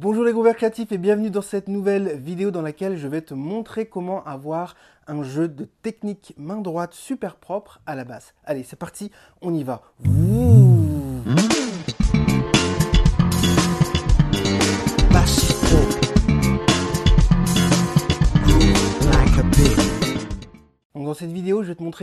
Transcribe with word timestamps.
Bonjour 0.00 0.24
les 0.24 0.32
grooveurs 0.32 0.56
créatifs 0.56 0.92
et 0.92 0.96
bienvenue 0.96 1.28
dans 1.28 1.42
cette 1.42 1.68
nouvelle 1.68 2.16
vidéo 2.16 2.50
dans 2.50 2.62
laquelle 2.62 2.96
je 2.96 3.06
vais 3.06 3.20
te 3.20 3.34
montrer 3.34 3.84
comment 3.84 4.24
avoir 4.24 4.74
un 5.06 5.22
jeu 5.22 5.46
de 5.46 5.66
technique 5.82 6.32
main 6.38 6.62
droite 6.62 6.94
super 6.94 7.36
propre 7.36 7.82
à 7.84 7.94
la 7.94 8.04
basse. 8.04 8.32
Allez, 8.46 8.62
c'est 8.62 8.78
parti, 8.78 9.10
on 9.42 9.52
y 9.52 9.62
va. 9.62 9.82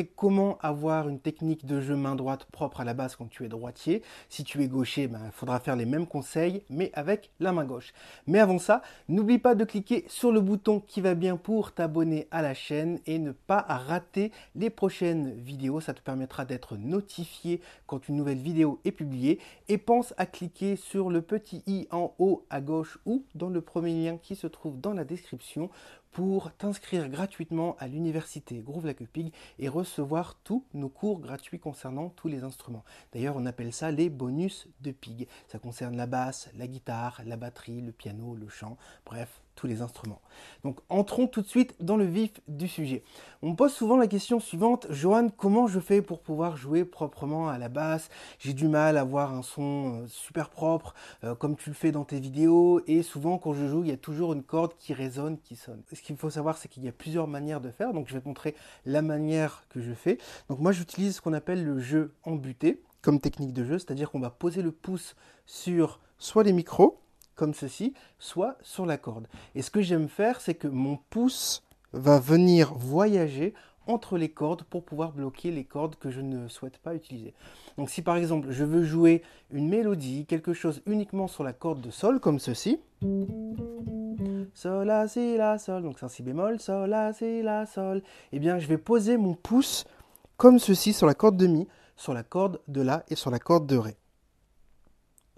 Comment 0.06 0.58
avoir 0.62 1.10
une 1.10 1.20
technique 1.20 1.66
de 1.66 1.82
jeu 1.82 1.96
main 1.96 2.16
droite 2.16 2.46
propre 2.46 2.82
à 2.82 2.84
la 2.84 2.94
base 2.94 3.16
quand 3.16 3.30
tu 3.30 3.46
es 3.46 3.48
droitier. 3.48 4.04
Si 4.30 4.44
tu 4.44 4.64
es 4.64 4.68
gaucher, 4.68 5.04
il 5.04 5.08
ben, 5.10 5.32
faudra 5.32 5.60
faire 5.60 5.76
les 5.76 5.86
mêmes 5.86 6.08
conseils, 6.08 6.64
mais 6.70 6.92
avec 6.94 7.30
la 7.40 7.52
main 7.52 7.66
gauche. 7.66 7.94
Mais 8.28 8.40
avant 8.40 8.60
ça, 8.60 8.82
n'oublie 9.10 9.40
pas 9.40 9.56
de 9.56 9.64
cliquer 9.64 10.06
sur 10.08 10.32
le 10.32 10.42
bouton 10.42 10.80
qui 10.80 11.02
va 11.02 11.16
bien 11.16 11.38
pour 11.38 11.72
t'abonner 11.72 12.28
à 12.32 12.42
la 12.42 12.54
chaîne 12.54 13.00
et 13.06 13.20
ne 13.20 13.32
pas 13.32 13.66
rater 13.68 14.32
les 14.56 14.70
prochaines 14.70 15.34
vidéos. 15.34 15.82
Ça 15.82 15.94
te 15.94 16.02
permettra 16.02 16.46
d'être 16.46 16.78
notifié 16.78 17.62
quand 17.86 18.08
une 18.08 18.16
nouvelle 18.16 18.38
vidéo 18.38 18.80
est 18.86 18.92
publiée. 18.92 19.40
Et 19.70 19.78
pense 19.78 20.14
à 20.18 20.26
cliquer 20.26 20.76
sur 20.76 21.10
le 21.10 21.22
petit 21.22 21.64
i 21.68 21.88
en 21.92 22.14
haut 22.20 22.46
à 22.50 22.62
gauche 22.62 23.00
ou 23.06 23.24
dans 23.36 23.50
le 23.50 23.62
premier 23.62 23.94
lien 23.94 24.18
qui 24.18 24.36
se 24.36 24.48
trouve 24.48 24.80
dans 24.80 24.94
la 24.94 25.04
description 25.04 25.70
pour 26.18 26.52
t'inscrire 26.54 27.10
gratuitement 27.10 27.76
à 27.78 27.88
l'université 27.88 28.64
Groove 28.66 28.88
Like 28.88 29.06
Pig 29.08 29.32
et 29.60 29.70
recevoir 29.70 30.34
tous 30.44 30.66
nos 30.74 30.90
cours 30.90 31.20
gratuits 31.20 31.60
concernant 31.60 32.10
tous 32.10 32.28
les 32.28 32.44
instruments. 32.44 32.84
D'ailleurs, 33.14 33.36
on 33.38 33.46
appelle 33.46 33.72
ça 33.72 33.92
les 33.92 34.10
bonus 34.10 34.68
de 34.82 34.90
Pig. 34.90 35.28
Ça 35.48 35.60
concerne 35.60 35.96
la 35.96 36.08
basse, 36.08 36.50
la 36.58 36.66
guitare, 36.66 37.22
la 37.24 37.38
batterie, 37.38 37.82
le 37.82 37.92
piano, 37.92 38.34
le 38.34 38.50
chant, 38.50 38.78
bref, 39.06 39.44
tous 39.58 39.68
les 39.68 39.82
instruments. 39.82 40.22
Donc 40.64 40.80
entrons 40.88 41.28
tout 41.28 41.42
de 41.42 41.48
suite 41.48 41.76
dans 41.82 41.98
le 41.98 42.06
vif 42.06 42.32
du 42.48 42.68
sujet. 42.68 43.04
On 43.42 43.52
me 43.52 43.56
pose 43.56 43.74
souvent 43.74 43.98
la 43.98 44.08
question 44.08 44.40
suivante, 44.40 44.88
Johan, 44.90 45.30
comment 45.36 45.68
je 45.68 45.80
fais 45.80 46.02
pour 46.02 46.22
pouvoir 46.22 46.56
jouer 46.56 46.86
proprement 46.86 47.50
à 47.50 47.58
la 47.58 47.68
basse? 47.68 48.10
J'ai 48.40 48.54
du 48.54 48.68
mal 48.68 48.98
à 48.98 49.02
avoir 49.02 49.34
un 49.34 49.42
son 49.42 50.04
euh, 50.04 50.08
super 50.08 50.50
propre, 50.50 50.94
euh, 51.24 51.36
comme 51.36 51.56
tu 51.56 51.70
le 51.70 51.76
fais 51.76 51.92
dans 51.92 52.06
tes 52.06 52.20
vidéos, 52.20 52.82
et 52.88 53.04
souvent 53.04 53.38
quand 53.38 53.54
je 53.54 53.68
joue, 53.68 53.84
il 53.84 53.90
y 53.90 53.94
a 53.94 53.98
toujours 53.98 54.34
une 54.34 54.44
corde 54.44 54.76
qui 54.78 54.94
résonne, 54.94 55.40
qui 55.40 55.56
sonne. 55.56 55.82
Ce 55.92 56.02
qu'il 56.02 56.16
faut 56.16 56.30
savoir, 56.30 56.58
c'est 56.58 56.68
qu'il 56.68 56.86
y 56.86 56.88
a 56.88 56.92
plusieurs 56.92 57.28
manières 57.28 57.62
de 57.62 57.72
faire, 57.72 57.94
donc 57.94 58.08
je 58.08 58.14
vais 58.14 58.22
te 58.22 58.28
montrer 58.28 58.56
la 58.86 59.02
manière 59.02 59.66
que 59.70 59.82
je 59.82 59.94
fais. 59.94 60.20
Donc 60.50 60.60
moi, 60.60 60.72
j'utilise 60.72 61.18
ce 61.18 61.22
qu'on 61.22 61.34
appelle 61.34 61.66
le 61.66 61.80
jeu 61.80 62.14
embuté 62.24 62.82
comme 63.02 63.20
technique 63.20 63.54
de 63.54 63.64
jeu, 63.64 63.80
c'est-à-dire 63.80 64.12
qu'on 64.12 64.20
va 64.20 64.30
poser 64.30 64.62
le 64.62 64.72
pouce 64.72 65.16
sur 65.46 66.00
soit 66.18 66.44
les 66.44 66.54
micros, 66.54 67.00
comme 67.38 67.54
ceci, 67.54 67.94
soit 68.20 68.58
sur 68.62 68.86
la 68.86 68.98
corde. 68.98 69.28
Et 69.56 69.62
ce 69.62 69.72
que 69.72 69.82
j'aime 69.82 70.10
faire, 70.10 70.42
c'est 70.42 70.56
que 70.56 70.68
mon 70.68 71.00
pouce 71.10 71.64
va 71.94 72.20
venir 72.20 72.74
voyager 72.74 73.54
entre 73.88 74.18
les 74.18 74.30
cordes 74.30 74.64
pour 74.64 74.84
pouvoir 74.84 75.14
bloquer 75.14 75.50
les 75.50 75.64
cordes 75.64 75.96
que 75.96 76.12
je 76.12 76.20
ne 76.20 76.50
souhaite 76.50 76.78
pas 76.78 76.94
utiliser. 76.94 77.34
Donc 77.78 77.90
si 77.90 78.02
par 78.02 78.18
exemple 78.18 78.52
je 78.52 78.64
veux 78.64 78.84
jouer 78.84 79.24
une 79.52 79.70
mélodie, 79.70 80.26
quelque 80.26 80.54
chose 80.54 80.82
uniquement 80.86 81.28
sur 81.28 81.44
la 81.44 81.54
corde 81.54 81.80
de 81.80 81.90
sol 81.90 82.20
comme 82.20 82.40
ceci, 82.40 82.80
sol, 84.54 84.88
la, 84.88 85.08
si, 85.08 85.38
la, 85.38 85.58
sol, 85.58 85.84
donc 85.84 86.00
c'est 86.00 86.06
un 86.06 86.10
si 86.10 86.24
bémol, 86.24 86.60
sol, 86.60 86.90
la, 86.90 87.14
si, 87.14 87.42
la, 87.42 87.66
sol, 87.66 88.02
eh 88.32 88.40
bien 88.40 88.60
je 88.60 88.68
vais 88.68 88.78
poser 88.78 89.16
mon 89.16 89.36
pouce 89.36 89.86
comme 90.36 90.60
ceci 90.60 90.94
sur 90.94 91.08
la 91.08 91.14
corde 91.14 91.38
de 91.38 91.48
mi, 91.48 91.68
sur 91.96 92.14
la 92.14 92.24
corde 92.24 92.60
de 92.68 92.82
la 92.82 93.04
et 93.10 93.16
sur 93.16 93.32
la 93.32 93.40
corde 93.40 93.68
de 93.68 93.78
ré. 93.78 93.96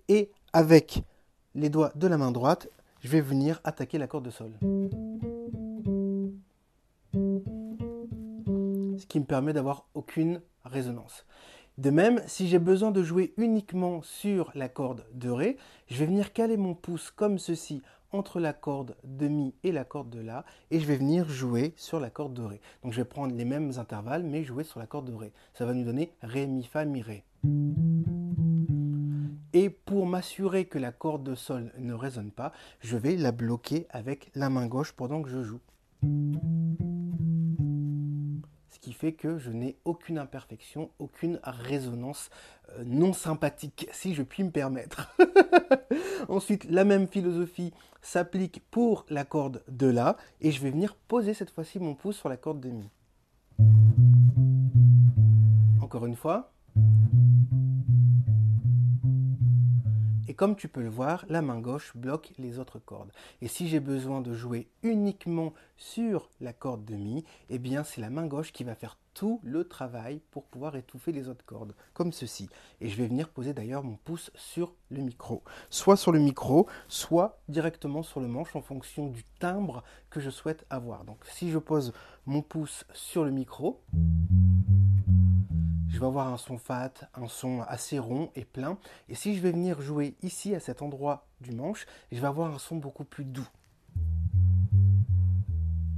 Et 0.08 0.32
avec 0.54 1.04
les 1.56 1.70
doigts 1.70 1.92
de 1.96 2.08
la 2.08 2.18
main 2.18 2.32
droite, 2.32 2.70
je 3.02 3.08
vais 3.10 3.22
venir 3.22 3.62
attaquer 3.64 3.98
la 3.98 4.08
corde 4.08 4.26
de 4.26 4.32
sol. 4.32 4.52
Ce 8.98 9.06
qui 9.06 9.20
me 9.20 9.26
permet 9.26 9.54
d'avoir 9.54 9.86
aucune 9.94 10.42
résonance. 10.64 11.26
De 11.78 11.92
même, 11.92 12.22
si 12.28 12.50
j'ai 12.50 12.60
besoin 12.60 12.92
de 12.92 13.02
jouer 13.02 13.34
uniquement 13.38 14.02
sur 14.02 14.52
la 14.54 14.68
corde 14.68 15.06
de 15.14 15.30
Ré, 15.30 15.58
je 15.88 15.98
vais 15.98 16.08
venir 16.08 16.34
caler 16.34 16.58
mon 16.58 16.76
pouce 16.76 17.10
comme 17.10 17.38
ceci 17.38 17.82
entre 18.12 18.40
la 18.40 18.54
corde 18.54 18.96
de 19.04 19.28
Mi 19.28 19.54
et 19.64 19.72
la 19.72 19.86
corde 19.86 20.10
de 20.10 20.20
La, 20.20 20.44
et 20.72 20.80
je 20.80 20.86
vais 20.86 20.98
venir 20.98 21.30
jouer 21.30 21.74
sur 21.78 22.00
la 22.00 22.10
corde 22.10 22.34
de 22.34 22.44
Ré. 22.44 22.62
Donc 22.84 22.92
je 22.92 22.98
vais 22.98 23.06
prendre 23.06 23.34
les 23.34 23.46
mêmes 23.46 23.72
intervalles, 23.78 24.24
mais 24.24 24.44
jouer 24.44 24.64
sur 24.64 24.80
la 24.80 24.88
corde 24.88 25.10
de 25.10 25.16
Ré. 25.16 25.32
Ça 25.54 25.66
va 25.66 25.74
nous 25.74 25.86
donner 25.86 26.12
Ré, 26.22 26.48
Mi, 26.48 26.64
Fa, 26.64 26.86
Mi, 26.86 27.02
Ré. 27.02 27.24
Et 29.54 29.70
pour 29.70 30.06
m'assurer 30.06 30.66
que 30.66 30.78
la 30.78 30.92
corde 30.92 31.24
de 31.24 31.34
sol 31.34 31.72
ne 31.80 31.94
résonne 31.94 32.32
pas, 32.32 32.52
je 32.82 32.98
vais 32.98 33.16
la 33.16 33.32
bloquer 33.32 33.88
avec 33.90 34.30
la 34.36 34.50
main 34.50 34.68
gauche 34.68 34.92
pendant 34.92 35.24
que 35.24 35.30
je 35.30 35.44
joue. 35.44 35.60
Ce 38.70 38.80
qui 38.80 38.94
fait 38.94 39.14
que 39.14 39.40
je 39.40 39.50
n'ai 39.50 39.78
aucune 39.86 40.20
imperfection, 40.20 40.92
aucune 41.00 41.40
résonance 41.44 42.30
euh, 42.78 42.84
non 42.86 43.12
sympathique, 43.12 43.88
si 43.92 44.14
je 44.14 44.22
puis 44.22 44.44
me 44.44 44.52
permettre. 44.52 45.16
Ensuite, 46.30 46.66
la 46.66 46.86
même 46.86 47.08
philosophie 47.08 47.74
s'applique 48.02 48.62
pour 48.70 49.06
la 49.10 49.26
corde 49.26 49.64
de 49.68 49.88
La, 49.88 50.16
et 50.42 50.52
je 50.52 50.62
vais 50.62 50.70
venir 50.70 50.96
poser 50.96 51.34
cette 51.34 51.50
fois-ci 51.50 51.80
mon 51.80 51.96
pouce 51.96 52.18
sur 52.18 52.30
la 52.30 52.38
corde 52.38 52.60
de 52.62 52.70
Mi. 52.70 52.90
Encore 55.82 56.06
une 56.06 56.16
fois. 56.16 56.52
Comme 60.40 60.56
tu 60.56 60.70
peux 60.70 60.82
le 60.82 60.88
voir, 60.88 61.26
la 61.28 61.42
main 61.42 61.60
gauche 61.60 61.92
bloque 61.98 62.32
les 62.38 62.60
autres 62.60 62.80
cordes. 62.80 63.12
Et 63.42 63.50
si 63.50 63.68
j'ai 63.68 63.82
besoin 63.82 64.22
de 64.22 64.34
jouer 64.34 64.70
uniquement 64.84 65.54
sur 65.76 66.30
la 66.40 66.54
corde 66.54 66.86
de 66.86 66.96
Mi, 66.96 67.26
eh 67.50 67.60
bien 67.60 67.84
c'est 67.84 68.00
la 68.00 68.10
main 68.10 68.26
gauche 68.26 68.54
qui 68.54 68.64
va 68.64 68.74
faire 68.74 68.98
tout 69.14 69.42
le 69.44 69.66
travail 69.66 70.22
pour 70.32 70.46
pouvoir 70.46 70.78
étouffer 70.78 71.12
les 71.12 71.28
autres 71.28 71.44
cordes, 71.44 71.76
comme 71.94 72.14
ceci. 72.14 72.48
Et 72.80 72.88
je 72.88 72.96
vais 72.96 73.08
venir 73.08 73.28
poser 73.28 73.54
d'ailleurs 73.54 73.84
mon 73.84 73.98
pouce 73.98 74.32
sur 74.34 74.76
le 74.88 75.02
micro. 75.02 75.44
Soit 75.70 75.98
sur 75.98 76.14
le 76.14 76.20
micro, 76.20 76.68
soit 76.88 77.42
directement 77.50 78.02
sur 78.02 78.22
le 78.22 78.30
manche 78.30 78.56
en 78.56 78.62
fonction 78.62 79.08
du 79.08 79.26
timbre 79.40 79.84
que 80.10 80.22
je 80.22 80.30
souhaite 80.30 80.66
avoir. 80.70 81.04
Donc 81.04 81.18
si 81.26 81.52
je 81.52 81.58
pose 81.58 81.92
mon 82.26 82.42
pouce 82.42 82.86
sur 82.94 83.26
le 83.26 83.32
micro, 83.32 83.82
je 86.00 86.02
vais 86.06 86.08
avoir 86.08 86.30
un 86.30 86.38
son 86.38 86.58
fat, 86.58 86.94
un 87.14 87.28
son 87.28 87.60
assez 87.68 88.00
rond 88.00 88.32
et 88.34 88.46
plein. 88.46 88.78
Et 89.10 89.16
si 89.16 89.36
je 89.36 89.42
vais 89.42 89.52
venir 89.52 89.82
jouer 89.82 90.16
ici 90.24 90.56
à 90.56 90.62
cet 90.62 90.82
endroit 90.82 91.28
du 91.42 91.52
manche, 91.52 91.88
je 92.14 92.22
vais 92.22 92.28
avoir 92.28 92.54
un 92.54 92.58
son 92.58 92.78
beaucoup 92.78 93.04
plus 93.04 93.26
doux. 93.26 93.50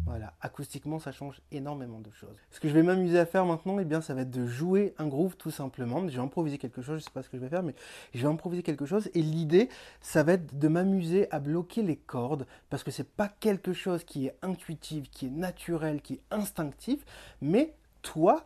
Voilà, 0.07 0.33
acoustiquement 0.41 0.97
ça 0.97 1.11
change 1.11 1.39
énormément 1.51 1.99
de 1.99 2.09
choses. 2.13 2.35
Ce 2.49 2.59
que 2.59 2.67
je 2.67 2.73
vais 2.73 2.81
m'amuser 2.81 3.19
à 3.19 3.27
faire 3.27 3.45
maintenant, 3.45 3.77
eh 3.77 3.85
bien 3.85 4.01
ça 4.01 4.15
va 4.15 4.21
être 4.21 4.31
de 4.31 4.47
jouer 4.47 4.95
un 4.97 5.05
groove 5.05 5.37
tout 5.37 5.51
simplement. 5.51 6.07
Je 6.07 6.15
vais 6.15 6.23
improviser 6.23 6.57
quelque 6.57 6.81
chose, 6.81 7.01
je 7.01 7.03
sais 7.03 7.11
pas 7.11 7.21
ce 7.21 7.29
que 7.29 7.37
je 7.37 7.43
vais 7.43 7.49
faire, 7.49 7.61
mais 7.61 7.75
je 8.15 8.23
vais 8.23 8.27
improviser 8.27 8.63
quelque 8.63 8.87
chose. 8.87 9.07
Et 9.13 9.21
l'idée, 9.21 9.69
ça 10.01 10.23
va 10.23 10.33
être 10.33 10.57
de 10.57 10.67
m'amuser 10.67 11.31
à 11.31 11.39
bloquer 11.39 11.83
les 11.83 11.95
cordes, 11.95 12.47
parce 12.71 12.83
que 12.83 12.89
c'est 12.89 13.07
pas 13.07 13.27
quelque 13.27 13.71
chose 13.71 14.03
qui 14.03 14.25
est 14.25 14.35
intuitif, 14.41 15.11
qui 15.11 15.27
est 15.27 15.29
naturel, 15.29 16.01
qui 16.01 16.15
est 16.15 16.21
instinctif, 16.31 17.05
mais 17.39 17.75
toi, 18.01 18.45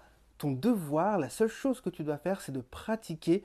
devoir, 0.51 1.17
la 1.17 1.29
seule 1.29 1.49
chose 1.49 1.81
que 1.81 1.89
tu 1.89 2.03
dois 2.03 2.17
faire, 2.17 2.41
c'est 2.41 2.51
de 2.51 2.61
pratiquer 2.61 3.43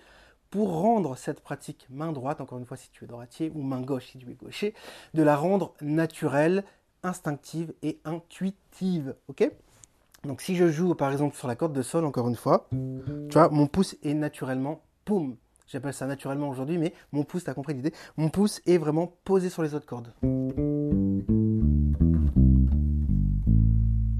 pour 0.50 0.81
rendre 0.81 1.16
cette 1.16 1.41
pratique 1.41 1.87
main 1.91 2.12
droite, 2.12 2.41
encore 2.41 2.59
une 2.59 2.66
fois 2.66 2.77
si 2.77 2.91
tu 2.91 3.05
es 3.05 3.06
droitier, 3.06 3.53
ou 3.55 3.62
main 3.62 3.81
gauche 3.81 4.06
si 4.06 4.19
tu 4.19 4.28
es 4.31 4.34
gaucher, 4.34 4.75
de 5.15 5.22
la 5.22 5.37
rendre 5.37 5.75
naturelle, 5.81 6.65
instinctive 7.03 7.72
et 7.83 8.00
intuitive. 8.05 9.15
Ok? 9.28 9.50
Donc 10.25 10.41
si 10.43 10.56
je 10.56 10.69
joue 10.69 10.94
par 10.94 11.10
exemple 11.12 11.37
sur 11.37 11.49
la 11.49 11.56
corde 11.56 11.72
de 11.72 11.83
sol, 11.83 12.05
encore 12.05 12.28
une 12.28 12.37
fois, 12.37 12.69
tu 12.71 13.33
vois, 13.33 13.49
mon 13.49 13.66
pouce 13.66 13.97
est 14.03 14.12
naturellement, 14.12 14.83
poum, 15.05 15.37
j'appelle 15.66 15.94
ça 15.94 16.06
naturellement 16.06 16.49
aujourd'hui, 16.49 16.78
mais 16.78 16.93
mon 17.12 17.22
pouce, 17.22 17.44
tu 17.44 17.50
as 17.50 17.55
compris 17.55 17.75
l'idée, 17.75 17.94
mon 18.16 18.28
pouce 18.28 18.60
est 18.66 18.77
vraiment 18.77 19.15
posé 19.25 19.49
sur 19.49 19.62
les 19.62 19.75
autres 19.75 19.87
cordes. 19.87 20.12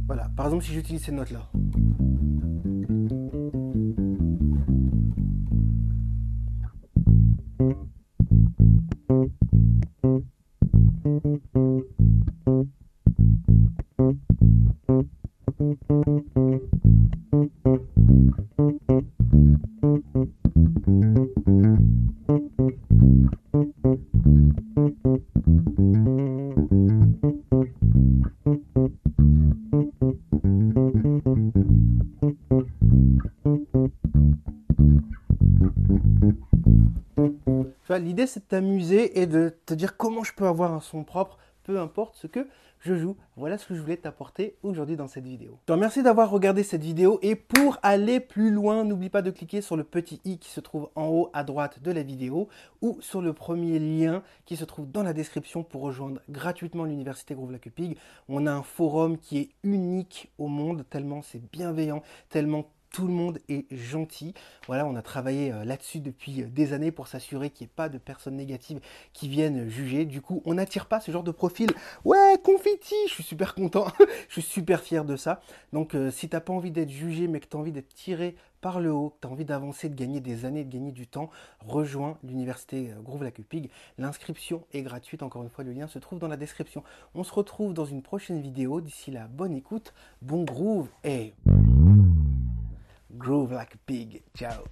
Voilà, 0.07 0.29
par 0.37 0.47
exemple 0.47 0.65
si 0.65 0.73
j'utilise 0.73 1.05
ces 1.05 1.13
notes-là. 1.13 1.51
L'idée, 37.99 38.27
c'est 38.27 38.41
de 38.41 38.45
t'amuser 38.45 39.21
et 39.21 39.27
de 39.27 39.55
te 39.67 39.75
dire 39.75 39.97
comment 39.97 40.25
je 40.25 40.33
peux 40.33 40.47
avoir 40.47 40.73
un 40.73 40.81
son 40.81 41.05
propre 41.05 41.39
peu 41.65 41.79
importe 41.79 42.17
ce 42.17 42.27
que 42.27 42.47
je 42.81 42.95
joue. 42.95 43.17
Voilà 43.37 43.59
ce 43.59 43.67
que 43.67 43.75
je 43.75 43.81
voulais 43.81 43.97
t'apporter 43.97 44.57
aujourd'hui 44.63 44.97
dans 44.97 45.07
cette 45.07 45.25
vidéo. 45.25 45.59
Je 45.63 45.67
te 45.67 45.73
remercie 45.73 46.03
d'avoir 46.03 46.31
regardé 46.31 46.63
cette 46.63 46.83
vidéo 46.83 47.19
et 47.23 47.35
pour 47.35 47.79
aller 47.83 48.21
plus 48.21 48.51
loin, 48.51 48.85
n'oublie 48.85 49.11
pas 49.11 49.23
de 49.23 49.31
cliquer 49.31 49.61
sur 49.61 49.77
le 49.77 49.85
petit 49.85 50.21
i 50.25 50.39
qui 50.39 50.51
se 50.51 50.61
trouve 50.61 50.91
en 50.95 51.09
haut 51.09 51.31
à 51.33 51.45
droite 51.45 51.83
de 51.83 51.91
la 51.91 52.03
vidéo 52.03 52.49
ou 52.81 52.99
sur 53.01 53.21
le 53.21 53.33
premier 53.33 53.79
lien 53.79 54.23
qui 54.47 54.57
se 54.57 54.65
trouve 54.65 54.91
dans 54.91 55.03
la 55.03 55.13
description 55.13 55.63
pour 55.63 55.83
rejoindre 55.83 56.21
gratuitement 56.29 56.85
l'université 56.85 57.35
Groove 57.35 57.53
Lacupig. 57.53 57.97
On 58.29 58.47
a 58.47 58.53
un 58.53 58.63
forum 58.63 59.19
qui 59.19 59.39
est 59.39 59.51
unique 59.63 60.33
au 60.39 60.49
monde 60.49 60.85
tellement 60.89 61.23
c'est 61.23 61.43
bienveillant, 61.51 62.03
tellement 62.29 62.67
tout 62.91 63.07
le 63.07 63.13
monde 63.13 63.39
est 63.49 63.67
gentil. 63.75 64.35
Voilà, 64.67 64.87
on 64.87 64.97
a 64.97 65.03
travaillé 65.03 65.53
euh, 65.53 65.65
là-dessus 65.65 66.01
depuis 66.01 66.43
euh, 66.43 66.47
des 66.47 66.73
années 66.73 66.91
pour 66.91 67.09
s'assurer 67.09 67.51
qu'il 67.51 67.67
n'y 67.67 67.71
ait 67.71 67.75
pas 67.75 67.89
de 67.89 67.99
personnes 67.99 68.37
négatives 68.37 68.81
qui 69.13 69.29
viennent 69.29 69.69
juger. 69.69 70.05
Du 70.05 70.21
coup, 70.21 70.43
on 70.45 70.55
n'attire 70.55 70.87
pas 70.87 71.01
ce 71.01 71.11
genre 71.11 71.23
de 71.23 71.31
profil. 71.31 71.71
Ouais, 72.05 72.37
confetti, 72.43 72.95
je 73.09 73.15
suis 73.15 73.23
super 73.23 73.55
content, 73.55 73.87
je 74.29 74.41
suis 74.41 74.43
super 74.43 74.81
fier 74.81 75.05
de 75.05 75.17
ça. 75.17 75.41
Donc, 75.73 75.95
euh, 75.95 76.11
si 76.11 76.29
tu 76.29 76.37
n'as 76.37 76.41
pas 76.41 76.53
envie 76.53 76.71
d'être 76.71 76.91
jugé, 76.91 77.29
mais 77.29 77.41
que 77.41 77.47
tu 77.47 77.57
as 77.57 77.61
envie 77.61 77.73
d'être 77.73 77.95
tiré 77.95 78.37
par 78.61 78.81
le 78.81 78.93
haut, 78.93 79.11
que 79.11 79.21
tu 79.23 79.29
as 79.29 79.31
envie 79.31 79.45
d'avancer, 79.45 79.89
de 79.89 79.95
gagner 79.95 80.21
des 80.21 80.45
années, 80.45 80.65
de 80.65 80.73
gagner 80.73 80.93
du 80.93 81.07
temps, 81.07 81.31
rejoins 81.61 82.19
l'université 82.23 82.93
Groove 83.03 83.23
Lacupig. 83.23 83.71
L'inscription 83.97 84.65
est 84.75 84.83
gratuite, 84.83 85.23
encore 85.23 85.43
une 85.43 85.49
fois, 85.49 85.65
le 85.65 85.73
lien 85.73 85.87
se 85.87 85.99
trouve 85.99 86.19
dans 86.19 86.29
la 86.29 86.37
description. 86.37 86.83
On 87.15 87.25
se 87.25 87.33
retrouve 87.33 87.73
dans 87.73 87.87
une 87.87 88.03
prochaine 88.03 88.41
vidéo. 88.43 88.81
D'ici 88.83 89.11
là, 89.11 89.29
bonne 89.29 89.55
écoute, 89.55 89.95
bon 90.21 90.45
groove 90.45 90.89
et 91.05 91.33
groove 93.21 93.53
like 93.53 93.75
a 93.75 93.79
pig. 93.87 94.23
Ciao. 94.35 94.65